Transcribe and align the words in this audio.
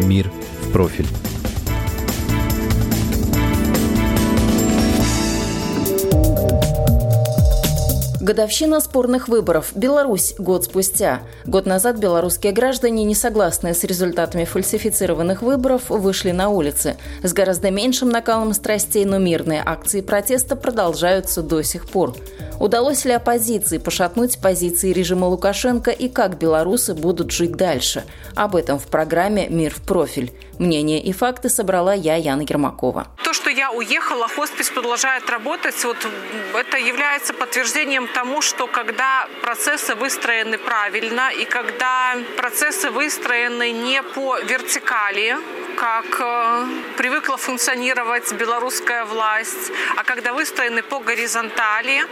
«Мир 0.00 0.30
в 0.62 0.72
профиль». 0.72 1.33
Годовщина 8.24 8.80
спорных 8.80 9.28
выборов. 9.28 9.72
Беларусь 9.74 10.34
год 10.38 10.64
спустя. 10.64 11.20
Год 11.44 11.66
назад 11.66 11.98
белорусские 11.98 12.54
граждане, 12.54 13.04
не 13.04 13.14
согласные 13.14 13.74
с 13.74 13.84
результатами 13.84 14.46
фальсифицированных 14.46 15.42
выборов, 15.42 15.90
вышли 15.90 16.30
на 16.30 16.48
улицы. 16.48 16.96
С 17.22 17.34
гораздо 17.34 17.70
меньшим 17.70 18.08
накалом 18.08 18.54
страстей, 18.54 19.04
но 19.04 19.18
мирные 19.18 19.62
акции 19.62 20.00
протеста 20.00 20.56
продолжаются 20.56 21.42
до 21.42 21.60
сих 21.60 21.86
пор. 21.86 22.16
Удалось 22.58 23.04
ли 23.04 23.12
оппозиции 23.12 23.76
пошатнуть 23.76 24.38
позиции 24.38 24.94
режима 24.94 25.26
Лукашенко 25.26 25.90
и 25.90 26.08
как 26.08 26.38
белорусы 26.38 26.94
будут 26.94 27.30
жить 27.30 27.52
дальше? 27.52 28.04
Об 28.34 28.56
этом 28.56 28.78
в 28.78 28.86
программе 28.86 29.48
«Мир 29.50 29.74
в 29.74 29.82
профиль». 29.82 30.32
Мнения 30.58 31.02
и 31.02 31.12
факты 31.12 31.50
собрала 31.50 31.92
я, 31.92 32.14
Яна 32.14 32.40
Ермакова. 32.42 33.08
То, 33.22 33.34
что 33.34 33.43
я 33.64 33.70
уехала, 33.70 34.28
хоспис 34.28 34.68
продолжает 34.68 35.30
работать, 35.30 35.84
вот 35.84 35.96
это 36.52 36.76
является 36.76 37.32
подтверждением 37.32 38.08
тому, 38.08 38.42
что 38.42 38.66
когда 38.66 39.26
процессы 39.40 39.94
выстроены 39.94 40.58
правильно 40.58 41.30
и 41.30 41.46
когда 41.46 42.14
процессы 42.36 42.90
выстроены 42.90 43.72
не 43.72 44.02
по 44.02 44.38
вертикали, 44.40 45.38
как 45.76 46.20
э, 46.20 46.66
привыкла 46.96 47.36
функционировать 47.36 48.32
белорусская 48.32 49.04
власть, 49.04 49.72
а 49.96 50.04
когда 50.04 50.32
выстроены 50.32 50.82
по 50.82 51.00
горизонтали, 51.00 52.02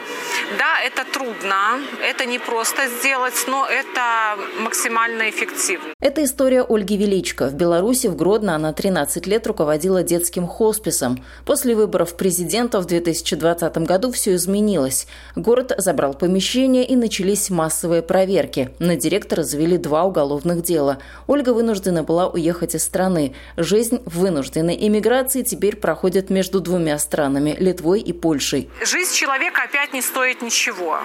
да, 0.59 0.81
это 0.85 1.05
трудно, 1.05 1.81
это 2.03 2.27
не 2.27 2.39
просто 2.39 2.89
сделать, 2.89 3.45
но 3.47 3.67
это 3.67 4.39
максимально 4.61 5.31
эффективно. 5.31 5.95
Это 6.01 6.25
история 6.25 6.63
Ольги 6.63 6.97
Величко. 6.97 7.49
В 7.49 7.55
Беларуси 7.55 8.09
в 8.09 8.17
Гродно 8.17 8.55
она 8.55 8.73
13 8.73 9.27
лет 9.27 9.47
руководила 9.47 10.03
детским 10.03 10.47
хосписом. 10.47 11.23
После 11.47 11.75
выборов 11.75 12.17
президента 12.17 12.81
в 12.81 12.87
2020 12.87 13.79
году 13.79 14.11
все 14.11 14.35
изменилось. 14.35 15.07
Город 15.37 15.73
забрал 15.79 16.15
помещение 16.15 16.85
и 16.85 16.97
начались 16.97 17.51
массовые 17.51 18.03
проверки. 18.03 18.71
На 18.79 18.97
директора 18.97 19.43
завели 19.43 19.79
два 19.79 20.05
уголовных 20.05 20.63
дела. 20.63 20.99
Ольга 21.27 21.51
вынуждена 21.51 22.03
была 22.03 22.29
уехать 22.29 22.75
из 22.75 22.83
страны. 22.83 23.35
Жизнь 23.57 24.01
вынужденной 24.07 24.77
эмиграции 24.87 25.43
теперь 25.43 25.77
проходит 25.77 26.31
между 26.31 26.61
двумя 26.61 26.99
странами– 26.99 27.55
Литвой 27.59 28.01
и 28.01 28.13
Польшей. 28.13 28.71
Жизнь 28.85 29.15
человека 29.15 29.63
опять 29.63 29.93
не 29.93 30.01
стоит 30.01 30.43
ничего. 30.43 30.99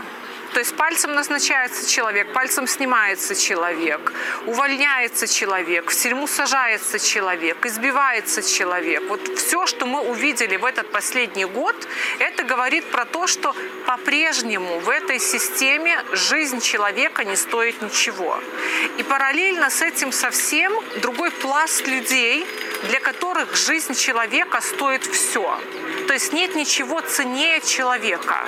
То 0.57 0.61
есть 0.61 0.75
пальцем 0.75 1.13
назначается 1.13 1.87
человек, 1.87 2.33
пальцем 2.33 2.65
снимается 2.65 3.35
человек, 3.35 4.11
увольняется 4.47 5.27
человек, 5.27 5.91
в 5.91 5.95
тюрьму 5.95 6.25
сажается 6.25 6.97
человек, 6.97 7.63
избивается 7.63 8.41
человек. 8.41 9.03
Вот 9.07 9.37
все, 9.37 9.67
что 9.67 9.85
мы 9.85 9.99
увидели 9.99 10.57
в 10.57 10.65
этот 10.65 10.91
последний 10.91 11.45
год, 11.45 11.75
это 12.17 12.43
говорит 12.43 12.85
про 12.85 13.05
то, 13.05 13.27
что 13.27 13.55
по-прежнему 13.85 14.79
в 14.79 14.89
этой 14.89 15.19
системе 15.19 16.03
жизнь 16.13 16.59
человека 16.59 17.23
не 17.23 17.35
стоит 17.35 17.79
ничего. 17.83 18.39
И 18.97 19.03
параллельно 19.03 19.69
с 19.69 19.83
этим 19.83 20.11
совсем 20.11 20.73
другой 21.03 21.29
пласт 21.29 21.85
людей, 21.85 22.47
для 22.89 22.99
которых 22.99 23.55
жизнь 23.55 23.93
человека 23.93 24.61
стоит 24.61 25.05
все. 25.05 25.59
То 26.07 26.13
есть 26.13 26.33
нет 26.33 26.55
ничего 26.55 27.01
ценнее 27.01 27.61
человека. 27.61 28.47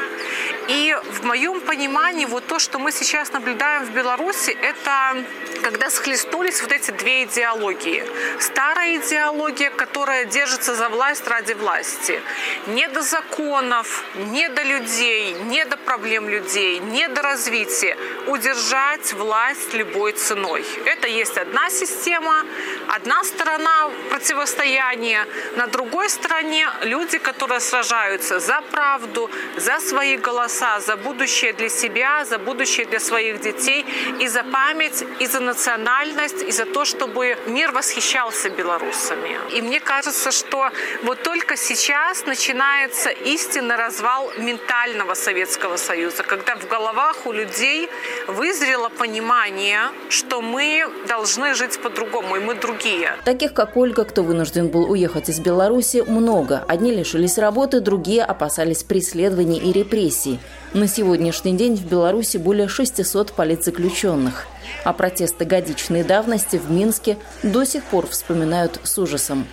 И 0.70 0.96
в 1.14 1.24
моем 1.24 1.62
понимании 1.62 2.26
вот 2.26 2.46
то, 2.46 2.60
что 2.60 2.78
мы 2.78 2.92
сейчас 2.92 3.32
наблюдаем 3.32 3.86
в 3.86 3.92
Беларуси, 3.92 4.56
это 4.62 5.26
когда 5.64 5.90
схлестнулись 5.90 6.62
вот 6.62 6.72
эти 6.72 6.92
две 6.92 7.24
идеологии. 7.24 8.04
Старая 8.40 8.98
идеология, 8.98 9.72
которая 9.72 10.26
держится 10.26 10.76
за 10.76 10.90
власть 10.90 11.28
ради 11.28 11.54
власти. 11.54 12.22
Не 12.68 12.88
до 12.88 13.02
законов, 13.02 14.04
не 14.14 14.48
до 14.48 14.62
людей, 14.62 15.34
не 15.46 15.66
до 15.66 15.76
проблем 15.76 16.30
людей, 16.30 16.78
не 16.78 17.08
до 17.08 17.24
развития. 17.24 17.98
Удержать 18.28 19.12
власть 19.14 19.74
любой 19.74 20.12
ценой. 20.12 20.64
Это 20.86 21.08
есть 21.08 21.38
одна 21.38 21.72
система, 21.72 22.46
одна 22.90 23.24
сторона 23.24 23.90
противостояния. 24.10 25.28
На 25.56 25.68
другой 25.68 26.10
стороне 26.10 26.68
люди, 26.82 27.18
которые 27.18 27.60
сражаются 27.60 28.40
за 28.40 28.62
правду, 28.72 29.30
за 29.58 29.80
свои 29.80 30.18
голоса, 30.18 30.80
за 30.80 30.96
будущее 30.96 31.54
для 31.54 31.70
себя, 31.70 32.26
за 32.26 32.38
будущее 32.38 32.86
для 32.86 33.00
своих 33.00 33.42
детей 33.42 33.86
и 34.20 34.28
за 34.28 34.44
память, 34.44 35.04
и 35.20 35.28
за 35.28 35.40
национальность, 35.40 36.42
и 36.42 36.52
за 36.52 36.66
то, 36.66 36.86
чтобы 36.86 37.38
мир 37.46 37.72
восхищался 37.72 38.50
белорусами. 38.50 39.40
И 39.54 39.62
мне 39.62 39.80
кажется, 39.80 40.32
что 40.32 40.72
вот 41.04 41.24
только 41.24 41.56
сейчас 41.58 42.26
начинается 42.26 43.10
истинный 43.10 43.76
развал 43.76 44.32
ментального 44.38 45.14
Советского 45.14 45.78
Союза, 45.78 46.24
когда 46.24 46.56
в 46.56 46.68
головах 46.68 47.26
у 47.26 47.32
людей 47.32 47.90
вызрело 48.28 48.90
понимание, 48.90 49.82
что 50.10 50.42
мы 50.42 50.90
должны 51.08 51.54
жить 51.54 51.80
по-другому, 51.80 52.36
и 52.38 52.40
мы 52.40 52.56
другие. 52.80 53.10
Таких, 53.26 53.54
как 53.54 53.76
Ольга, 53.78 54.04
кто 54.06 54.24
вынужден 54.24 54.70
был 54.70 54.90
уехать 54.90 55.30
из 55.30 55.40
Беларуси, 55.40 56.04
много. 56.06 56.64
Одни 56.68 56.92
лишились 56.92 57.38
работы, 57.38 57.82
другие 57.82 58.24
опасались 58.24 58.84
преследований 58.84 59.60
и 59.60 59.72
репрессий. 59.72 60.40
На 60.74 60.88
сегодняшний 60.88 61.54
день 61.54 61.76
в 61.76 61.86
Беларуси 61.86 62.38
более 62.38 62.68
600 62.68 63.34
политзаключенных. 63.34 64.48
А 64.84 64.94
протесты 64.94 65.46
годичной 65.46 66.04
давности 66.04 66.58
в 66.58 66.72
Минске 66.72 67.18
до 67.44 67.66
сих 67.66 67.84
пор 67.84 68.08
вспоминают 68.08 68.80
с 68.84 68.98
ужасом. 68.98 69.48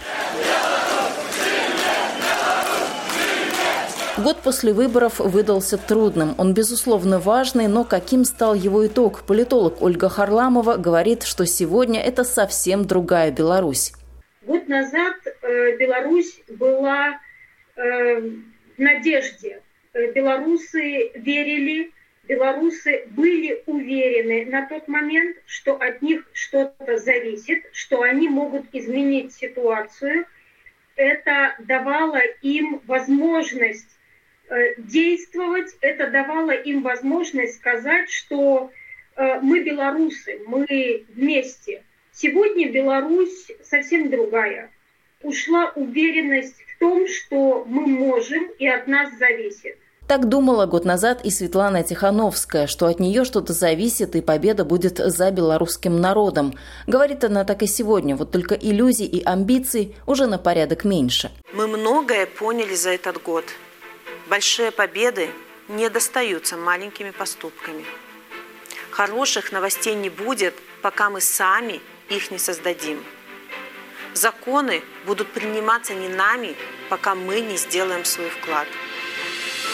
Год 4.18 4.38
после 4.42 4.72
выборов 4.72 5.18
выдался 5.18 5.76
трудным. 5.76 6.34
Он, 6.38 6.54
безусловно, 6.54 7.18
важный, 7.18 7.68
но 7.68 7.84
каким 7.84 8.24
стал 8.24 8.54
его 8.54 8.86
итог? 8.86 9.26
Политолог 9.26 9.82
Ольга 9.82 10.08
Харламова 10.08 10.78
говорит, 10.78 11.22
что 11.22 11.44
сегодня 11.44 12.00
это 12.00 12.24
совсем 12.24 12.86
другая 12.86 13.30
Беларусь. 13.30 13.92
Год 14.40 14.68
назад 14.68 15.16
э, 15.26 15.76
Беларусь 15.76 16.40
была 16.48 17.20
э, 17.76 18.20
в 18.20 18.78
надежде. 18.78 19.60
Э, 19.92 20.10
белорусы 20.12 21.10
верили, 21.14 21.92
белорусы 22.26 23.04
были 23.10 23.62
уверены 23.66 24.46
на 24.50 24.66
тот 24.66 24.88
момент, 24.88 25.36
что 25.44 25.74
от 25.74 26.00
них 26.00 26.26
что-то 26.32 26.96
зависит, 26.96 27.64
что 27.72 28.00
они 28.00 28.30
могут 28.30 28.64
изменить 28.72 29.34
ситуацию. 29.34 30.24
Это 30.96 31.54
давало 31.58 32.20
им 32.40 32.80
возможность 32.86 33.95
действовать, 34.78 35.74
это 35.80 36.10
давало 36.10 36.52
им 36.52 36.82
возможность 36.82 37.56
сказать, 37.56 38.10
что 38.10 38.70
э, 39.16 39.40
мы 39.40 39.62
белорусы, 39.64 40.40
мы 40.46 41.04
вместе. 41.14 41.82
Сегодня 42.12 42.70
Беларусь 42.70 43.50
совсем 43.62 44.10
другая. 44.10 44.70
Ушла 45.22 45.72
уверенность 45.74 46.56
в 46.74 46.78
том, 46.78 47.08
что 47.08 47.64
мы 47.66 47.86
можем 47.86 48.48
и 48.58 48.66
от 48.66 48.86
нас 48.86 49.10
зависит. 49.18 49.76
Так 50.06 50.28
думала 50.28 50.66
год 50.66 50.84
назад 50.84 51.24
и 51.24 51.30
Светлана 51.30 51.82
Тихановская, 51.82 52.68
что 52.68 52.86
от 52.86 53.00
нее 53.00 53.24
что-то 53.24 53.52
зависит 53.52 54.14
и 54.14 54.20
победа 54.20 54.64
будет 54.64 54.98
за 54.98 55.32
белорусским 55.32 56.00
народом. 56.00 56.54
Говорит 56.86 57.24
она 57.24 57.44
так 57.44 57.62
и 57.62 57.66
сегодня, 57.66 58.14
вот 58.14 58.30
только 58.30 58.54
иллюзий 58.54 59.06
и 59.06 59.24
амбиций 59.24 59.96
уже 60.06 60.26
на 60.26 60.38
порядок 60.38 60.84
меньше. 60.84 61.32
Мы 61.52 61.66
многое 61.66 62.26
поняли 62.26 62.76
за 62.76 62.90
этот 62.90 63.20
год– 63.20 63.44
Большие 64.26 64.72
победы 64.72 65.30
не 65.68 65.88
достаются 65.88 66.56
маленькими 66.56 67.12
поступками. 67.12 67.84
Хороших 68.90 69.52
новостей 69.52 69.94
не 69.94 70.10
будет, 70.10 70.54
пока 70.82 71.10
мы 71.10 71.20
сами 71.20 71.80
их 72.08 72.32
не 72.32 72.38
создадим. 72.38 73.04
Законы 74.14 74.82
будут 75.04 75.30
приниматься 75.30 75.94
не 75.94 76.08
нами, 76.08 76.56
пока 76.88 77.14
мы 77.14 77.40
не 77.40 77.56
сделаем 77.56 78.04
свой 78.04 78.28
вклад. 78.30 78.66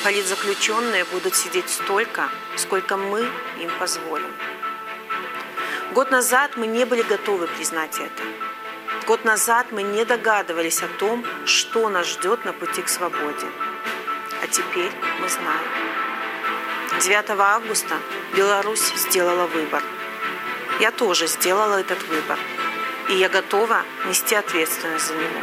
Политзаключенные 0.05 1.07
будут 1.07 1.35
сидеть 1.35 1.71
столько, 1.71 2.29
сколько 2.57 2.99
мы 2.99 3.21
им 3.59 3.71
позволим. 3.79 4.35
Год 5.95 6.11
назад 6.11 6.59
мы 6.59 6.67
не 6.67 6.85
были 6.85 7.03
готовы 7.03 7.47
признать 7.47 7.97
это. 7.99 8.23
Год 9.07 9.25
назад 9.25 9.69
мы 9.71 9.83
не 9.83 10.05
догадывались 10.05 10.83
о 10.83 10.89
том, 10.89 11.25
что 11.47 11.89
нас 11.89 12.07
ждет 12.07 12.45
на 12.45 12.53
пути 12.53 12.83
к 12.83 12.89
свободе. 12.89 13.47
А 14.43 14.47
теперь 14.49 14.91
мы 15.21 15.29
знаем. 15.29 15.71
9 17.01 17.31
августа 17.39 17.95
Беларусь 18.37 18.93
сделала 18.97 19.47
выбор. 19.47 19.83
Я 20.81 20.91
тоже 20.91 21.29
сделала 21.29 21.77
этот 21.77 22.03
выбор. 22.09 22.37
И 23.09 23.15
я 23.15 23.29
готова 23.29 23.83
нести 24.09 24.35
ответственность 24.35 25.07
за 25.07 25.15
него. 25.15 25.43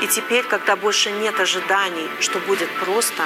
И 0.00 0.06
теперь, 0.06 0.44
когда 0.44 0.76
больше 0.76 1.10
нет 1.10 1.40
ожиданий, 1.40 2.08
что 2.20 2.38
будет 2.38 2.70
просто, 2.78 3.24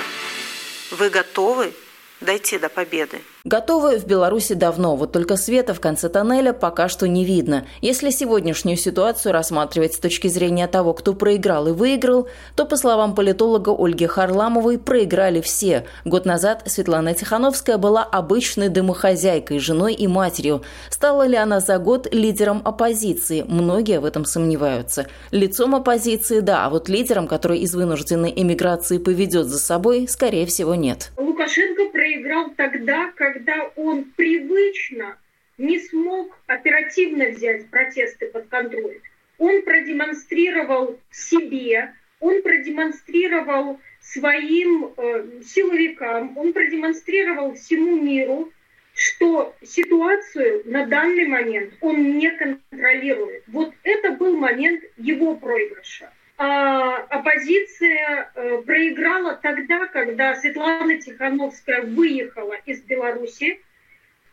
вы 0.91 1.11
готовы 1.11 1.75
дойти 2.21 2.59
до 2.59 2.71
победы? 2.71 3.21
Готовы 3.45 3.99
в 3.99 4.07
Беларуси 4.07 4.55
давно, 4.55 4.95
вот 4.95 5.11
только 5.11 5.37
света 5.37 5.75
в 5.75 5.81
конце 5.81 6.09
тоннеля 6.09 6.53
пока 6.53 6.89
что 6.89 7.09
не 7.09 7.25
видно. 7.25 7.67
Если 7.81 8.11
сегодняшнюю 8.11 8.77
ситуацию 8.77 9.33
рассматривать 9.33 9.95
с 9.95 9.99
точки 9.99 10.29
зрения 10.29 10.69
того, 10.69 10.95
кто 10.95 11.13
проиграл 11.13 11.67
и 11.67 11.73
выиграл, 11.73 12.29
то, 12.55 12.65
по 12.67 12.77
словам 12.77 13.17
политолога 13.17 13.75
Ольги 13.77 14.07
Харламовой, 14.07 14.79
проиграли 14.79 15.41
все. 15.41 15.87
Год 16.05 16.25
назад 16.25 16.63
Светлана 16.67 17.15
Тихановская 17.15 17.79
была 17.79 18.05
обычной 18.05 18.69
домохозяйкой, 18.69 19.59
женой 19.59 19.95
и 19.95 20.07
матерью. 20.07 20.63
Стала 20.89 21.27
ли 21.27 21.35
она 21.37 21.59
за 21.59 21.79
год 21.79 22.07
лидером 22.15 22.63
оппозиции? 22.65 23.45
Многие 23.49 23.99
в 23.99 24.05
этом 24.05 24.25
сомневаются. 24.25 25.09
Лицом 25.33 25.75
оппозиции– 25.75 26.39
да, 26.43 26.67
а 26.67 26.71
вот 26.71 26.89
лидером, 26.89 27.27
который 27.27 27.59
из 27.59 27.75
вынужденной 27.75 28.33
эмиграции 28.37 28.99
поведет 28.99 29.47
за 29.49 29.59
собой, 29.59 30.07
скорее 30.07 30.47
всего, 30.47 30.77
нет. 30.77 31.11
Лукашенко 31.17 31.87
проиграл 31.93 32.51
тогда, 32.57 33.11
когда 33.17 33.32
когда 33.33 33.71
он 33.77 34.05
привычно 34.17 35.19
не 35.57 35.79
смог 35.81 36.39
оперативно 36.47 37.29
взять 37.29 37.69
протесты 37.71 38.27
под 38.27 38.49
контроль. 38.49 39.01
Он 39.39 39.63
продемонстрировал 39.63 41.01
себе, 41.11 41.95
он 42.21 42.43
продемонстрировал 42.43 43.81
своим 44.01 44.93
э, 44.97 45.41
силовикам, 45.45 46.37
он 46.37 46.53
продемонстрировал 46.53 47.55
всему 47.55 48.01
миру, 48.01 48.53
что 48.95 49.55
ситуацию 49.63 50.63
на 50.67 50.87
данный 50.87 51.27
момент 51.27 51.73
он 51.81 52.19
не 52.19 52.31
контролирует. 52.31 53.45
Вот 53.47 53.73
это 53.83 54.13
был 54.13 54.37
момент 54.37 54.83
его 54.99 55.37
проигрыша. 55.37 56.13
А 56.39 56.97
оппозиция 56.97 58.31
э, 58.35 58.63
проиграла 58.63 59.35
тогда, 59.35 59.87
когда 59.87 60.35
Светлана 60.35 60.99
Тихановская 60.99 61.83
выехала 61.83 62.55
из 62.67 62.83
Беларуси. 62.83 63.61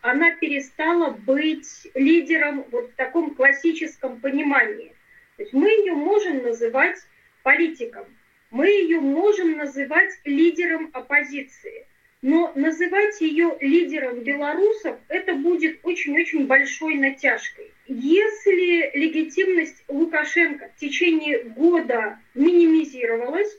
Она 0.02 0.32
перестала 0.32 1.10
быть 1.10 1.88
лидером 1.94 2.66
вот 2.72 2.92
в 2.92 2.96
таком 2.96 3.36
классическом 3.36 4.22
понимании. 4.22 4.96
То 5.36 5.44
есть 5.44 5.54
мы 5.54 5.70
ее 5.70 5.94
можем 5.94 6.42
называть 6.42 6.98
политиком, 7.44 8.06
мы 8.50 8.68
ее 8.68 9.02
можем 9.02 9.58
называть 9.58 10.12
лидером 10.24 10.90
оппозиции. 10.94 11.86
Но 12.22 12.52
называть 12.54 13.22
ее 13.22 13.58
лидером 13.62 14.20
белорусов, 14.20 14.98
это 15.08 15.36
будет 15.36 15.80
очень-очень 15.84 16.48
большой 16.48 16.96
натяжкой. 16.96 17.72
Если 17.88 18.92
легитимность 18.94 19.84
Лукашенко 19.88 20.70
в 20.76 20.80
течение 20.80 21.44
года 21.44 22.20
минимизировалась, 22.36 23.50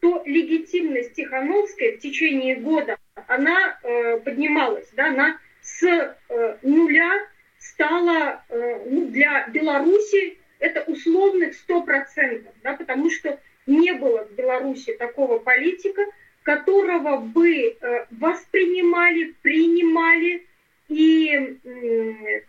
то 0.00 0.22
легитимность 0.26 1.14
Тихановской 1.14 1.96
в 1.96 2.00
течение 2.00 2.56
года, 2.56 2.96
она 3.26 3.78
э, 3.82 4.20
поднималась, 4.20 4.88
да, 4.92 5.06
она 5.06 5.38
с 5.60 5.82
э, 5.82 6.56
нуля 6.62 7.10
стала 7.58 8.44
э, 8.48 8.84
ну, 8.88 9.06
для 9.06 9.48
Беларуси 9.48 10.38
это 10.60 10.82
условных 10.82 11.54
100%, 11.68 12.46
да, 12.62 12.74
потому 12.74 13.10
что 13.10 13.40
не 13.66 13.92
было 13.92 14.24
в 14.24 14.32
Беларуси 14.34 14.92
такого 14.92 15.38
политика, 15.38 16.02
которого 16.44 17.16
бы 17.16 17.76
э, 17.80 18.06
воспринимали, 18.10 19.34
принимали 19.42 20.46
и 20.88 21.58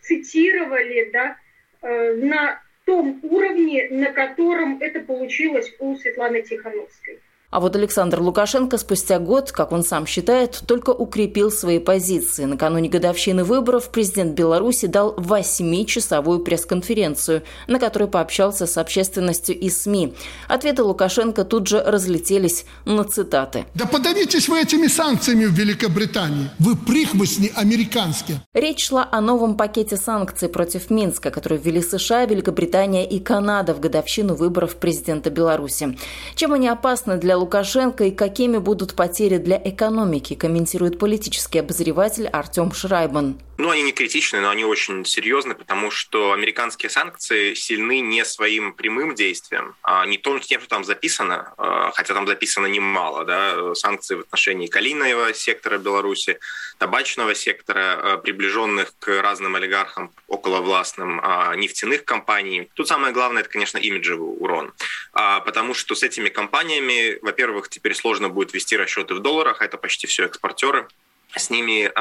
цитировали 0.02 1.10
да, 1.12 1.38
э, 1.82 2.16
на 2.16 2.62
том 2.86 3.20
уровне, 3.24 3.88
на 3.90 4.12
котором 4.12 4.80
это 4.82 5.00
получилось 5.00 5.74
у 5.80 5.96
Светланы 5.96 6.42
Тихановской. 6.42 7.20
А 7.56 7.62
вот 7.62 7.74
Александр 7.78 8.20
Лукашенко 8.20 8.78
спустя 8.78 9.18
год, 9.18 9.54
как 9.54 9.72
он 9.72 9.82
сам 9.82 10.06
считает, 10.06 10.62
только 10.68 10.90
укрепил 10.90 11.50
свои 11.50 11.80
позиции. 11.80 12.44
Накануне 12.44 12.90
годовщины 12.90 13.46
выборов 13.46 13.92
президент 13.92 14.34
Беларуси 14.34 14.88
дал 14.88 15.14
восьмичасовую 15.16 16.40
пресс-конференцию, 16.40 17.44
на 17.68 17.80
которой 17.80 18.10
пообщался 18.10 18.68
с 18.68 18.78
общественностью 18.78 19.58
и 19.58 19.70
СМИ. 19.70 20.16
Ответы 20.50 20.84
Лукашенко 20.84 21.46
тут 21.46 21.68
же 21.68 21.82
разлетелись 21.82 22.66
на 22.84 23.06
цитаты. 23.06 23.64
«Да 23.74 23.86
подавитесь 23.86 24.50
вы 24.50 24.60
этими 24.60 24.88
санкциями 24.88 25.46
в 25.46 25.54
Великобритании! 25.54 26.50
Вы 26.60 26.76
прихвостни 26.76 27.54
американские!» 27.56 28.42
Речь 28.54 28.86
шла 28.86 29.08
о 29.10 29.22
новом 29.22 29.56
пакете 29.56 29.96
санкций 29.96 30.50
против 30.50 30.90
Минска, 30.90 31.32
который 31.32 31.58
ввели 31.58 31.82
США, 31.82 32.26
Великобритания 32.26 33.08
и 33.08 33.18
Канада 33.22 33.74
в 33.74 33.80
годовщину 33.80 34.36
выборов 34.36 34.76
президента 34.76 35.30
Беларуси. 35.30 35.98
Чем 36.36 36.52
они 36.52 36.68
опасны 36.68 37.16
для 37.16 37.45
Лукашенко 37.46 38.06
и 38.06 38.12
какими 38.12 38.58
будут 38.58 38.96
потери 38.96 39.38
для 39.38 39.62
экономики, 39.64 40.34
комментирует 40.34 40.98
политический 40.98 41.60
обозреватель 41.60 42.26
Артем 42.26 42.72
Шрайбан. 42.72 43.38
Ну, 43.58 43.70
они 43.70 43.84
не 43.84 43.94
критичны, 43.94 44.42
но 44.42 44.50
они 44.50 44.66
очень 44.66 45.06
серьезны, 45.06 45.56
потому 45.56 45.90
что 45.90 46.34
американские 46.34 46.90
санкции 46.90 47.54
сильны 47.54 48.02
не 48.02 48.26
своим 48.26 48.74
прямым 48.74 49.16
действием, 49.16 49.76
а 49.82 50.06
не 50.06 50.18
том, 50.18 50.42
тем, 50.42 50.60
что 50.60 50.70
там 50.70 50.84
записано, 50.84 51.54
а, 51.58 51.92
хотя 51.92 52.14
там 52.14 52.28
записано 52.28 52.68
немало, 52.68 53.24
да, 53.24 53.74
санкции 53.76 54.16
в 54.16 54.20
отношении 54.22 54.68
калийного 54.68 55.34
сектора 55.34 55.78
Беларуси, 55.78 56.38
табачного 56.80 57.34
сектора, 57.34 57.80
а, 57.80 58.18
приближенных 58.18 58.94
к 59.00 59.22
разным 59.22 59.56
олигархам 59.56 60.12
околовластным, 60.28 61.22
а, 61.24 61.56
нефтяных 61.56 62.04
компаний. 62.04 62.70
Тут 62.74 62.90
самое 62.90 63.14
главное, 63.14 63.42
это, 63.42 63.50
конечно, 63.50 63.78
имиджевый 63.78 64.36
урон, 64.38 64.74
потому 65.14 65.74
что 65.74 65.96
с 65.96 66.04
этими 66.04 66.28
компаниями, 66.28 67.20
во-первых, 67.22 67.70
теперь 67.70 67.96
сложно 67.96 68.28
будет 68.28 68.54
вести 68.54 68.76
расчеты 68.76 69.14
в 69.14 69.20
долларах, 69.20 69.62
это 69.62 69.78
почти 69.78 70.08
все 70.08 70.26
экспортеры, 70.26 70.88
с 71.36 71.50
ними 71.50 71.92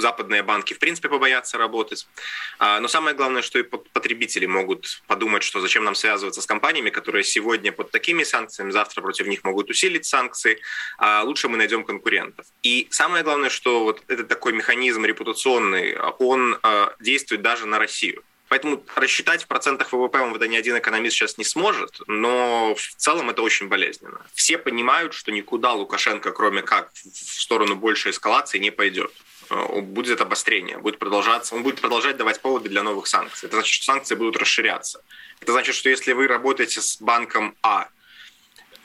западные 0.00 0.42
банки 0.42 0.74
в 0.74 0.78
принципе 0.78 1.08
побоятся 1.08 1.58
работать. 1.58 2.06
А, 2.58 2.80
но 2.80 2.88
самое 2.88 3.16
главное, 3.16 3.42
что 3.42 3.58
и 3.58 3.62
потребители 3.62 4.46
могут 4.46 5.02
подумать, 5.06 5.42
что 5.42 5.60
зачем 5.60 5.84
нам 5.84 5.94
связываться 5.94 6.40
с 6.40 6.46
компаниями, 6.46 6.90
которые 6.90 7.24
сегодня 7.24 7.72
под 7.72 7.90
такими 7.90 8.24
санкциями, 8.24 8.70
завтра 8.70 9.02
против 9.02 9.26
них 9.26 9.44
могут 9.44 9.70
усилить 9.70 10.06
санкции, 10.06 10.60
а 10.98 11.22
лучше 11.22 11.48
мы 11.48 11.56
найдем 11.56 11.84
конкурентов. 11.84 12.46
И 12.62 12.88
самое 12.90 13.24
главное, 13.24 13.50
что 13.50 13.84
вот 13.84 14.02
этот 14.08 14.28
такой 14.28 14.52
механизм 14.52 15.04
репутационный, 15.04 15.96
он 16.18 16.58
а, 16.62 16.94
действует 17.00 17.42
даже 17.42 17.66
на 17.66 17.78
Россию. 17.78 18.22
Поэтому 18.48 18.82
рассчитать 18.94 19.42
в 19.42 19.46
процентах 19.48 19.92
ВВП 19.92 20.18
вам 20.18 20.34
это 20.34 20.46
ни 20.46 20.56
один 20.56 20.78
экономист 20.78 21.16
сейчас 21.16 21.36
не 21.36 21.44
сможет, 21.44 22.00
но 22.06 22.74
в 22.76 22.94
целом 22.96 23.30
это 23.30 23.42
очень 23.42 23.66
болезненно. 23.68 24.20
Все 24.34 24.56
понимают, 24.56 25.14
что 25.14 25.32
никуда 25.32 25.72
Лукашенко, 25.72 26.30
кроме 26.32 26.62
как 26.62 26.92
в 26.94 27.42
сторону 27.42 27.74
большей 27.74 28.12
эскалации, 28.12 28.58
не 28.58 28.70
пойдет. 28.70 29.12
Э, 29.50 29.80
будет 29.80 30.20
обострение, 30.20 30.78
будет 30.78 30.98
продолжаться, 30.98 31.54
он 31.54 31.62
будет 31.62 31.80
продолжать 31.80 32.16
давать 32.16 32.40
поводы 32.40 32.68
для 32.68 32.82
новых 32.82 33.06
санкций. 33.06 33.46
Это 33.46 33.56
значит, 33.56 33.74
что 33.74 33.84
санкции 33.84 34.14
будут 34.14 34.36
расширяться. 34.36 35.02
Это 35.40 35.52
значит, 35.52 35.74
что 35.74 35.88
если 35.88 36.12
вы 36.12 36.26
работаете 36.26 36.80
с 36.80 37.00
банком 37.00 37.54
А, 37.62 37.88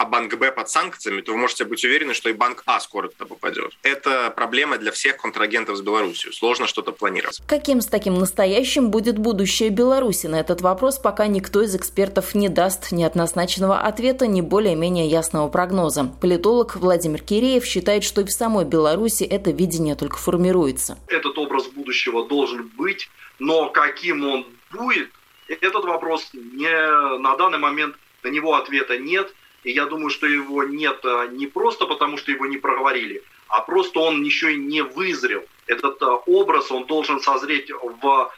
а 0.02 0.06
банк 0.06 0.36
Б 0.36 0.52
под 0.52 0.68
санкциями, 0.68 1.22
то 1.22 1.32
вы 1.32 1.38
можете 1.38 1.64
быть 1.64 1.86
уверены, 1.86 2.16
что 2.16 2.30
и 2.30 2.34
банк 2.34 2.64
А 2.66 2.80
скоро 2.80 3.10
туда 3.10 3.26
попадет. 3.26 3.72
Это 3.84 4.34
проблема 4.36 4.80
для 4.80 4.92
всех 4.92 5.18
контрагентов 5.18 5.78
с 5.78 5.82
Беларусью. 5.82 6.34
Сложно 6.34 6.66
что-то 6.66 6.92
планировать. 6.92 7.40
Каким 7.48 7.82
с 7.82 7.86
таким 7.86 8.16
настоящим 8.16 8.90
будет 8.90 9.20
будущее 9.20 9.70
Беларуси? 9.70 10.26
На 10.26 10.40
этот 10.40 10.62
вопрос 10.62 10.98
пока 10.98 11.28
никто 11.28 11.62
из 11.62 11.76
экспертов 11.76 12.34
не 12.34 12.50
даст 12.50 12.92
ни 12.92 13.04
однозначного 13.04 13.80
ответа, 13.80 14.26
ни 14.26 14.42
более-менее 14.42 15.08
ясного 15.08 15.50
прогноза. 15.50 16.12
Политолог 16.20 16.76
Владимир 16.78 17.22
Киреев 17.22 17.64
считает, 17.64 18.04
что 18.04 18.22
и 18.22 18.26
в 18.26 18.32
самой 18.32 18.66
Беларуси 18.66 19.24
это 19.24 19.52
видение 19.52 19.94
только 19.94 20.18
формируется. 20.18 20.98
Этот 21.10 21.38
образ 21.38 21.68
будущего 21.68 22.28
должен 22.28 22.72
быть, 22.76 23.08
но 23.38 23.70
каким 23.70 24.26
он 24.26 24.48
будет, 24.72 25.12
этот 25.48 25.86
вопрос 25.86 26.32
не 26.34 27.20
на 27.20 27.36
данный 27.36 27.60
момент 27.60 27.96
на 28.24 28.30
него 28.30 28.56
ответа 28.56 28.98
нет. 28.98 29.34
И 29.64 29.72
я 29.72 29.86
думаю, 29.86 30.10
что 30.10 30.28
его 30.28 30.64
нет 30.64 31.00
а, 31.04 31.28
не 31.28 31.48
просто 31.48 31.86
потому, 31.86 32.18
что 32.18 32.32
его 32.32 32.46
не 32.46 32.58
проговорили, 32.58 33.24
а 33.48 33.62
просто 33.62 34.00
он 34.00 34.24
еще 34.24 34.54
и 34.54 34.58
не 34.58 34.82
вызрел. 34.82 35.44
Этот 35.68 36.02
а, 36.02 36.16
образ, 36.16 36.72
он 36.72 36.86
должен 36.86 37.20
созреть 37.20 37.72
в 37.72 38.32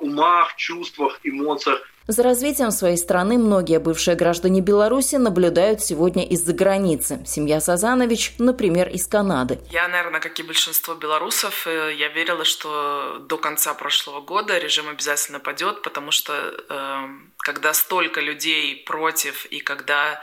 умах, 0.00 0.54
чувствах, 0.56 1.18
эмоциях. 1.24 1.80
За 2.08 2.24
развитием 2.24 2.72
своей 2.72 2.96
страны 2.96 3.38
многие 3.38 3.78
бывшие 3.78 4.16
граждане 4.16 4.60
Беларуси 4.60 5.16
наблюдают 5.16 5.82
сегодня 5.82 6.26
из-за 6.26 6.52
границы. 6.52 7.22
Семья 7.24 7.60
Сазанович, 7.60 8.32
например, 8.38 8.88
из 8.88 9.06
Канады. 9.06 9.60
Я, 9.70 9.86
наверное, 9.86 10.20
как 10.20 10.38
и 10.40 10.42
большинство 10.42 10.94
белорусов, 10.94 11.66
э, 11.66 11.94
я 11.96 12.08
верила, 12.08 12.44
что 12.44 13.18
до 13.28 13.38
конца 13.38 13.72
прошлого 13.74 14.20
года 14.20 14.58
режим 14.58 14.88
обязательно 14.88 15.38
падет, 15.38 15.82
потому 15.82 16.10
что 16.10 16.32
э, 16.34 16.96
когда 17.38 17.72
столько 17.72 18.20
людей 18.20 18.82
против 18.84 19.46
и 19.46 19.60
когда 19.60 20.20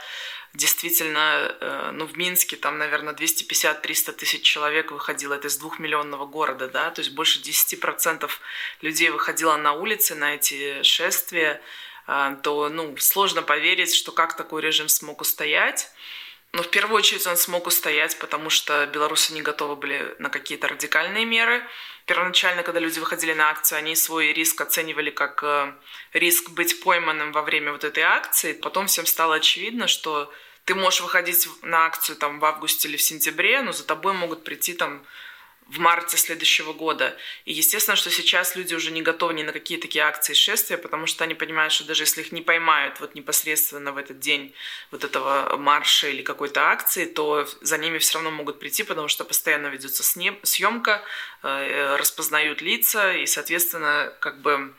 действительно, 0.54 1.56
э, 1.60 1.90
ну, 1.92 2.06
в 2.06 2.16
Минске 2.16 2.56
там, 2.56 2.78
наверное, 2.78 3.14
250-300 3.14 4.12
тысяч 4.12 4.42
человек 4.42 4.90
выходило, 4.90 5.34
это 5.34 5.48
из 5.48 5.56
двухмиллионного 5.58 6.26
города, 6.26 6.68
да, 6.68 6.90
то 6.90 7.00
есть 7.00 7.12
больше 7.14 7.40
10% 7.40 8.28
людей 8.80 9.10
выходило 9.10 9.56
на 9.56 9.72
улицы 9.72 10.14
на 10.14 10.34
эти 10.34 10.82
шествия, 10.82 11.60
э, 12.08 12.36
то, 12.42 12.68
ну, 12.68 12.96
сложно 12.98 13.42
поверить, 13.42 13.94
что 13.94 14.12
как 14.12 14.36
такой 14.36 14.62
режим 14.62 14.88
смог 14.88 15.20
устоять. 15.20 15.90
Но 16.52 16.64
в 16.64 16.70
первую 16.70 16.96
очередь 16.96 17.26
он 17.26 17.36
смог 17.36 17.66
устоять, 17.68 18.18
потому 18.18 18.50
что 18.50 18.86
белорусы 18.86 19.32
не 19.32 19.42
готовы 19.42 19.76
были 19.76 20.16
на 20.18 20.30
какие-то 20.30 20.66
радикальные 20.66 21.24
меры. 21.24 21.62
Первоначально, 22.06 22.64
когда 22.64 22.80
люди 22.80 22.98
выходили 22.98 23.34
на 23.34 23.50
акцию, 23.50 23.78
они 23.78 23.94
свой 23.94 24.32
риск 24.32 24.60
оценивали 24.60 25.10
как 25.10 25.44
э, 25.44 25.72
риск 26.12 26.50
быть 26.50 26.82
пойманным 26.82 27.30
во 27.30 27.42
время 27.42 27.70
вот 27.70 27.84
этой 27.84 28.02
акции. 28.02 28.52
Потом 28.52 28.88
всем 28.88 29.06
стало 29.06 29.36
очевидно, 29.36 29.86
что 29.86 30.32
ты 30.64 30.74
можешь 30.74 31.02
выходить 31.02 31.48
на 31.62 31.86
акцию 31.86 32.16
там 32.16 32.40
в 32.40 32.44
августе 32.44 32.88
или 32.88 32.96
в 32.96 33.02
сентябре, 33.02 33.62
но 33.62 33.70
за 33.70 33.84
тобой 33.84 34.12
могут 34.12 34.42
прийти 34.42 34.72
там 34.72 35.06
в 35.70 35.78
марте 35.78 36.16
следующего 36.16 36.72
года. 36.72 37.16
И 37.44 37.52
естественно, 37.52 37.96
что 37.96 38.10
сейчас 38.10 38.56
люди 38.56 38.74
уже 38.74 38.90
не 38.90 39.02
готовы 39.02 39.34
ни 39.34 39.44
на 39.44 39.52
какие 39.52 39.78
такие 39.78 40.04
акции 40.04 40.34
шествия, 40.34 40.76
потому 40.76 41.06
что 41.06 41.22
они 41.22 41.34
понимают, 41.34 41.72
что 41.72 41.84
даже 41.84 42.02
если 42.02 42.22
их 42.22 42.32
не 42.32 42.42
поймают 42.42 42.98
вот 42.98 43.14
непосредственно 43.14 43.92
в 43.92 43.96
этот 43.96 44.18
день 44.18 44.52
вот 44.90 45.04
этого 45.04 45.56
марша 45.56 46.08
или 46.08 46.22
какой-то 46.22 46.60
акции, 46.62 47.04
то 47.04 47.46
за 47.60 47.78
ними 47.78 47.98
все 47.98 48.14
равно 48.14 48.32
могут 48.32 48.58
прийти, 48.58 48.82
потому 48.82 49.06
что 49.06 49.24
постоянно 49.24 49.68
ведется 49.68 50.02
съемка, 50.02 51.04
э, 51.42 51.96
распознают 51.96 52.60
лица, 52.62 53.12
и, 53.14 53.26
соответственно, 53.26 54.12
как 54.18 54.42
бы, 54.42 54.74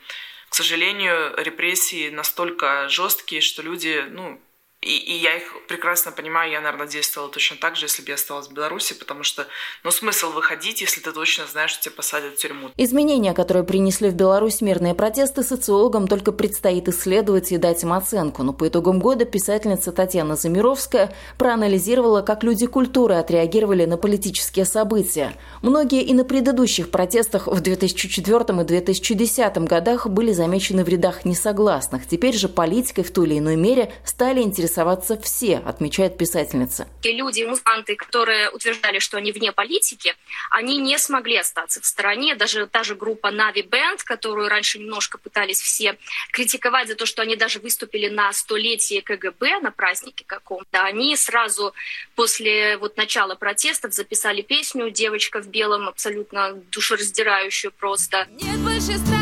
к 0.49 0.55
сожалению, 0.55 1.33
репрессии 1.37 2.09
настолько 2.09 2.89
жесткие, 2.89 3.39
что 3.39 3.61
люди, 3.61 4.05
ну, 4.09 4.41
и, 4.81 4.97
и 4.97 5.13
я 5.13 5.37
их 5.37 5.43
прекрасно 5.67 6.11
понимаю, 6.11 6.51
я, 6.51 6.59
наверное, 6.59 6.87
действовала 6.87 7.29
точно 7.29 7.55
так 7.57 7.75
же, 7.75 7.85
если 7.85 8.01
бы 8.01 8.09
я 8.09 8.15
осталась 8.15 8.47
в 8.47 8.51
Беларуси, 8.51 8.95
потому 8.95 9.21
что, 9.21 9.45
ну, 9.83 9.91
смысл 9.91 10.31
выходить, 10.31 10.81
если 10.81 11.01
ты 11.01 11.11
точно 11.11 11.45
знаешь, 11.45 11.71
что 11.71 11.83
тебя 11.83 11.95
посадят 11.95 12.33
в 12.33 12.37
тюрьму. 12.37 12.71
Изменения, 12.77 13.35
которые 13.35 13.63
принесли 13.63 14.09
в 14.09 14.15
Беларусь 14.15 14.59
мирные 14.59 14.95
протесты, 14.95 15.43
социологам 15.43 16.07
только 16.07 16.31
предстоит 16.31 16.87
исследовать 16.87 17.51
и 17.51 17.57
дать 17.57 17.83
им 17.83 17.93
оценку. 17.93 18.41
Но 18.41 18.53
по 18.53 18.67
итогам 18.67 18.99
года 18.99 19.23
писательница 19.25 19.91
Татьяна 19.91 20.35
Замировская 20.35 21.13
проанализировала, 21.37 22.23
как 22.23 22.43
люди 22.43 22.65
культуры 22.65 23.13
отреагировали 23.15 23.85
на 23.85 23.97
политические 23.97 24.65
события. 24.65 25.33
Многие 25.61 26.01
и 26.01 26.13
на 26.15 26.25
предыдущих 26.25 26.89
протестах 26.89 27.45
в 27.45 27.61
2004 27.61 28.61
и 28.61 28.63
2010 28.65 29.57
годах 29.59 30.07
были 30.07 30.31
замечены 30.31 30.83
в 30.83 30.89
рядах 30.89 31.23
несогласных. 31.23 32.07
Теперь 32.07 32.35
же 32.35 32.49
политикой 32.49 33.03
в 33.03 33.11
той 33.11 33.27
или 33.27 33.37
иной 33.37 33.57
мере 33.57 33.93
стали 34.03 34.41
интересоваться 34.41 34.70
интересоваться 34.71 35.19
все, 35.19 35.57
отмечает 35.57 36.17
писательница. 36.17 36.87
И 37.03 37.11
люди, 37.11 37.43
музыканты, 37.43 37.95
которые 37.95 38.49
утверждали, 38.49 38.99
что 38.99 39.17
они 39.17 39.31
вне 39.31 39.51
политики, 39.51 40.15
они 40.49 40.77
не 40.77 40.97
смогли 40.97 41.37
остаться 41.37 41.81
в 41.81 41.85
стороне. 41.85 42.35
Даже 42.35 42.67
та 42.67 42.83
же 42.83 42.95
группа 42.95 43.27
Navi 43.27 43.67
Band, 43.67 43.99
которую 44.05 44.47
раньше 44.47 44.79
немножко 44.79 45.17
пытались 45.17 45.61
все 45.61 45.97
критиковать 46.31 46.87
за 46.87 46.95
то, 46.95 47.05
что 47.05 47.21
они 47.21 47.35
даже 47.35 47.59
выступили 47.59 48.07
на 48.07 48.31
столетие 48.31 49.01
КГБ, 49.01 49.59
на 49.59 49.71
празднике 49.71 50.23
каком-то, 50.25 50.83
они 50.83 51.15
сразу 51.17 51.73
после 52.15 52.77
вот 52.77 52.97
начала 52.97 53.35
протестов 53.35 53.93
записали 53.93 54.41
песню 54.41 54.89
«Девочка 54.89 55.41
в 55.41 55.47
белом», 55.47 55.87
абсолютно 55.87 56.53
душераздирающую 56.71 57.71
просто. 57.71 58.27
Нет 58.31 58.57
больше 58.59 58.97
страха, 58.97 59.20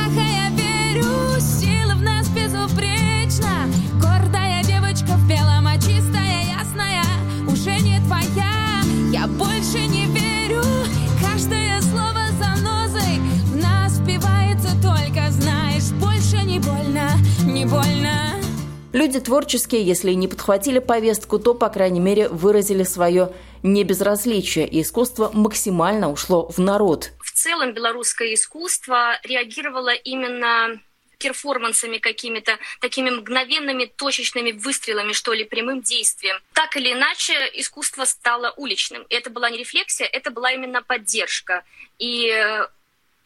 Люди 18.91 19.19
творческие, 19.19 19.83
если 19.83 20.11
не 20.13 20.27
подхватили 20.27 20.79
повестку, 20.79 21.37
то, 21.37 21.53
по 21.53 21.69
крайней 21.69 21.99
мере, 21.99 22.27
выразили 22.27 22.83
свое 22.83 23.31
небезразличие, 23.61 24.67
и 24.67 24.81
искусство 24.81 25.29
максимально 25.31 26.11
ушло 26.11 26.49
в 26.49 26.57
народ. 26.57 27.11
В 27.23 27.31
целом 27.31 27.73
белорусское 27.73 28.33
искусство 28.33 29.19
реагировало 29.23 29.93
именно 29.93 30.79
перформансами 31.19 31.97
какими-то, 31.99 32.57
такими 32.79 33.11
мгновенными, 33.11 33.85
точечными 33.85 34.53
выстрелами, 34.53 35.13
что 35.13 35.33
ли, 35.33 35.43
прямым 35.43 35.81
действием. 35.81 36.37
Так 36.53 36.75
или 36.77 36.93
иначе, 36.93 37.33
искусство 37.53 38.05
стало 38.05 38.53
уличным. 38.57 39.05
Это 39.09 39.29
была 39.29 39.49
не 39.51 39.57
рефлексия, 39.59 40.07
это 40.07 40.31
была 40.31 40.51
именно 40.51 40.81
поддержка. 40.81 41.63
И 41.99 42.29
э, 42.29 42.67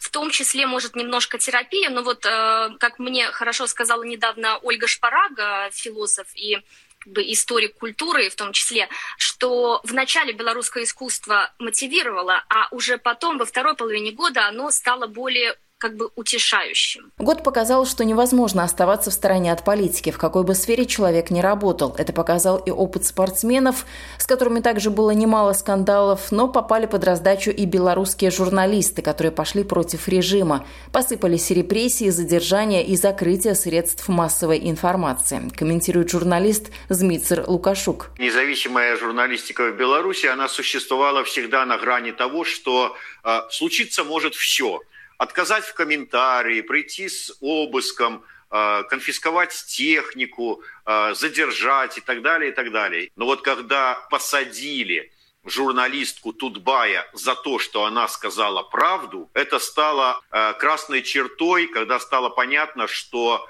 в 0.03 0.09
том 0.09 0.31
числе, 0.31 0.67
может, 0.67 0.97
немножко 0.97 1.37
терапия, 1.37 1.89
но 1.89 2.03
вот, 2.03 2.25
э, 2.25 2.69
как 2.77 2.99
мне 2.99 3.31
хорошо 3.31 3.67
сказала 3.67 4.03
недавно 4.03 4.57
Ольга 4.57 4.85
Шпарага, 4.85 5.69
философ 5.71 6.27
и 6.35 6.61
как 7.05 7.31
историк 7.31 7.75
культуры 7.75 8.29
в 8.29 8.35
том 8.35 8.51
числе, 8.51 8.89
что 9.17 9.79
в 9.83 9.93
начале 9.93 10.33
белорусское 10.33 10.83
искусство 10.83 11.53
мотивировало, 11.57 12.43
а 12.49 12.67
уже 12.71 12.97
потом, 12.97 13.37
во 13.37 13.45
второй 13.45 13.75
половине 13.75 14.11
года, 14.11 14.47
оно 14.47 14.71
стало 14.71 15.07
более 15.07 15.57
как 15.83 15.97
бы 15.97 16.09
утешающим. 16.15 17.11
Год 17.17 17.43
показал, 17.43 17.85
что 17.85 18.05
невозможно 18.05 18.63
оставаться 18.63 19.11
в 19.11 19.13
стороне 19.13 19.51
от 19.51 19.65
политики, 19.65 20.11
в 20.11 20.17
какой 20.17 20.45
бы 20.45 20.55
сфере 20.55 20.85
человек 20.85 21.29
ни 21.29 21.41
работал. 21.41 21.93
Это 21.97 22.13
показал 22.13 22.55
и 22.55 22.71
опыт 22.71 23.03
спортсменов, 23.03 23.85
с 24.17 24.25
которыми 24.25 24.61
также 24.61 24.91
было 24.91 25.11
немало 25.11 25.51
скандалов, 25.51 26.31
но 26.31 26.47
попали 26.47 26.85
под 26.85 27.03
раздачу 27.03 27.51
и 27.51 27.65
белорусские 27.65 28.31
журналисты, 28.31 29.01
которые 29.01 29.33
пошли 29.33 29.65
против 29.65 30.07
режима. 30.07 30.65
Посыпались 30.93 31.49
репрессии, 31.49 32.07
задержания 32.07 32.81
и 32.81 32.95
закрытие 32.95 33.53
средств 33.53 34.07
массовой 34.07 34.59
информации, 34.69 35.49
комментирует 35.53 36.09
журналист 36.09 36.71
Змицер 36.87 37.43
Лукашук. 37.45 38.11
Независимая 38.19 38.95
журналистика 38.95 39.69
в 39.69 39.75
Беларуси, 39.75 40.27
она 40.27 40.47
существовала 40.47 41.25
всегда 41.25 41.65
на 41.65 41.77
грани 41.77 42.11
того, 42.11 42.45
что 42.45 42.95
э, 43.25 43.39
случиться 43.49 44.05
может 44.05 44.33
все– 44.35 44.79
отказать 45.23 45.63
в 45.63 45.73
комментарии, 45.73 46.61
прийти 46.61 47.07
с 47.07 47.35
обыском, 47.39 48.23
э, 48.51 48.83
конфисковать 48.89 49.53
технику, 49.67 50.61
э, 50.85 51.13
задержать 51.15 51.97
и 51.97 52.01
так 52.01 52.21
далее, 52.21 52.51
и 52.51 52.53
так 52.53 52.71
далее. 52.71 53.09
Но 53.15 53.25
вот 53.25 53.41
когда 53.41 53.95
посадили 54.11 55.11
журналистку 55.45 56.33
Тутбая 56.33 57.09
за 57.13 57.35
то, 57.35 57.57
что 57.57 57.85
она 57.85 58.07
сказала 58.07 58.63
правду, 58.63 59.29
это 59.33 59.59
стало 59.59 60.21
э, 60.29 60.53
красной 60.59 61.01
чертой, 61.01 61.67
когда 61.67 61.99
стало 61.99 62.29
понятно, 62.29 62.87
что 62.87 63.47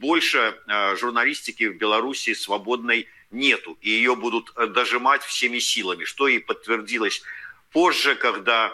больше 0.00 0.58
журналистики 0.96 1.68
в 1.68 1.76
Беларуси 1.76 2.34
свободной 2.34 3.06
нету, 3.30 3.78
и 3.82 3.90
ее 3.90 4.16
будут 4.16 4.52
дожимать 4.72 5.22
всеми 5.22 5.60
силами, 5.60 6.02
что 6.02 6.26
и 6.26 6.40
подтвердилось 6.40 7.22
позже, 7.70 8.16
когда 8.16 8.72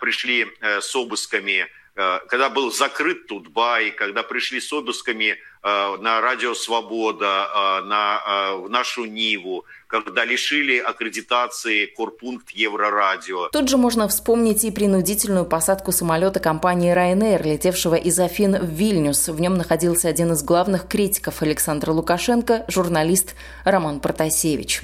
пришли 0.00 0.46
э, 0.60 0.80
с 0.80 0.94
обысками, 0.96 1.66
э, 1.96 2.18
когда 2.28 2.48
был 2.48 2.72
закрыт 2.72 3.26
Тутбай, 3.26 3.90
когда 3.90 4.22
пришли 4.22 4.60
с 4.60 4.72
обысками 4.72 5.38
на 5.62 6.20
Радио 6.20 6.54
Свобода, 6.54 7.82
на, 7.84 8.54
в 8.56 8.70
нашу 8.70 9.04
Ниву, 9.04 9.64
когда 9.86 10.24
лишили 10.24 10.78
аккредитации 10.78 11.86
корпункт 11.86 12.50
Еврорадио. 12.50 13.48
Тут 13.48 13.68
же 13.68 13.76
можно 13.76 14.06
вспомнить 14.08 14.64
и 14.64 14.70
принудительную 14.70 15.44
посадку 15.44 15.92
самолета 15.92 16.40
компании 16.40 16.94
Ryanair, 16.94 17.42
летевшего 17.42 17.96
из 17.96 18.18
Афин 18.20 18.56
в 18.56 18.70
Вильнюс. 18.70 19.28
В 19.28 19.40
нем 19.40 19.58
находился 19.58 20.08
один 20.08 20.32
из 20.32 20.42
главных 20.42 20.88
критиков 20.88 21.42
Александра 21.42 21.92
Лукашенко, 21.92 22.64
журналист 22.68 23.34
Роман 23.64 24.00
Протасевич. 24.00 24.82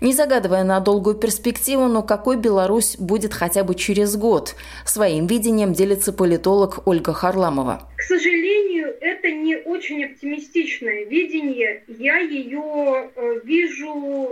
Не 0.00 0.12
загадывая 0.12 0.64
на 0.64 0.80
долгую 0.80 1.16
перспективу, 1.16 1.86
но 1.88 2.02
какой 2.02 2.36
Беларусь 2.36 2.96
будет 2.96 3.34
хотя 3.34 3.64
бы 3.64 3.74
через 3.74 4.16
год? 4.16 4.54
Своим 4.86 5.26
видением 5.26 5.72
делится 5.72 6.12
политолог 6.12 6.86
Ольга 6.86 7.12
Харламова. 7.12 7.88
К 7.96 8.02
сожалению, 8.02 8.94
это 9.00 9.30
не 9.30 9.56
очень 9.56 10.13
оптимистичное 10.14 11.04
видение. 11.04 11.82
Я 11.88 12.18
ее 12.18 13.10
э, 13.14 13.40
вижу 13.44 14.30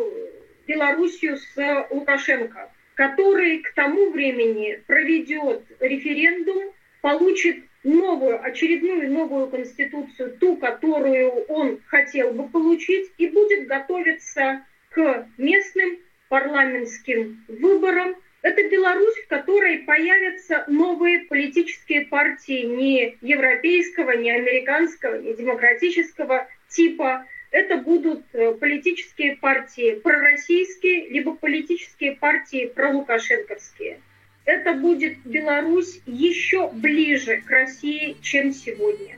Белоруссию 0.66 1.36
с 1.36 1.86
Лукашенко, 1.90 2.70
который 2.94 3.58
к 3.58 3.72
тому 3.74 4.10
времени 4.10 4.80
проведет 4.86 5.62
референдум, 5.80 6.72
получит 7.00 7.64
новую, 7.82 8.42
очередную 8.44 9.10
новую 9.10 9.48
конституцию, 9.48 10.36
ту, 10.38 10.56
которую 10.56 11.30
он 11.48 11.80
хотел 11.86 12.32
бы 12.32 12.48
получить, 12.48 13.10
и 13.18 13.26
будет 13.28 13.66
готовиться 13.66 14.64
к 14.90 15.26
местным 15.36 15.98
парламентским 16.28 17.44
выборам. 17.48 18.14
Это 18.42 18.68
Беларусь, 18.68 19.16
в 19.24 19.28
которой 19.28 19.78
появятся 19.78 20.64
новые 20.66 21.20
политические 21.26 22.06
партии 22.06 22.64
не 22.64 23.16
европейского, 23.20 24.12
не 24.12 24.30
американского, 24.30 25.20
не 25.20 25.34
демократического 25.34 26.48
типа. 26.68 27.24
Это 27.50 27.76
будут 27.76 28.24
э, 28.32 28.52
политические 28.54 29.36
партии 29.36 29.94
пророссийские, 29.94 31.08
либо 31.10 31.34
политические 31.34 32.16
партии 32.16 32.72
пролукашенковские 32.74 34.00
это 34.44 34.74
будет 34.74 35.18
Беларусь 35.24 36.00
еще 36.06 36.68
ближе 36.70 37.42
к 37.46 37.50
России, 37.50 38.16
чем 38.22 38.52
сегодня. 38.52 39.16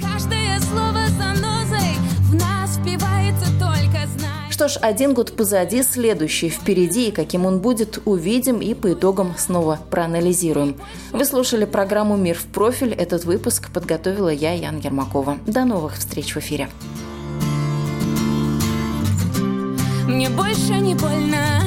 Каждое 0.00 0.58
слово 0.60 1.06
занозой 1.08 1.42
в 1.42 1.51
Что 4.52 4.68
ж, 4.68 4.76
один 4.82 5.14
год 5.14 5.34
позади, 5.34 5.82
следующий 5.82 6.50
впереди, 6.50 7.08
и 7.08 7.10
каким 7.10 7.46
он 7.46 7.60
будет, 7.60 8.00
увидим 8.04 8.58
и 8.60 8.74
по 8.74 8.92
итогам 8.92 9.32
снова 9.38 9.78
проанализируем. 9.90 10.76
Вы 11.10 11.24
слушали 11.24 11.64
программу 11.64 12.18
«Мир 12.18 12.36
в 12.36 12.44
профиль». 12.44 12.92
Этот 12.92 13.24
выпуск 13.24 13.72
подготовила 13.72 14.28
я, 14.28 14.52
Ян 14.52 14.78
Ермакова. 14.78 15.38
До 15.46 15.64
новых 15.64 15.96
встреч 15.96 16.34
в 16.34 16.36
эфире. 16.36 16.68
Мне 20.06 20.28
больше 20.28 20.74
не 20.80 20.96
больно 20.96 21.62